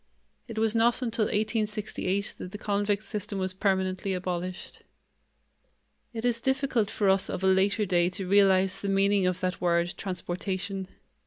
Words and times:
It 0.47 0.57
was 0.57 0.73
not 0.75 1.03
until 1.03 1.25
1868 1.25 2.33
that 2.39 2.51
the 2.51 2.57
convict 2.57 3.03
system 3.03 3.37
was 3.37 3.53
permanently 3.53 4.15
abolished. 4.15 4.81
It 6.11 6.25
is 6.25 6.41
difficult 6.41 6.89
for 6.89 7.07
us 7.07 7.29
of 7.29 7.43
a 7.43 7.47
later 7.47 7.85
day 7.85 8.09
to 8.17 8.27
realize 8.27 8.81
the 8.81 8.89
meaning 8.89 9.27
of 9.27 9.39
that 9.41 9.61
word, 9.61 9.93
transportation. 9.97 10.87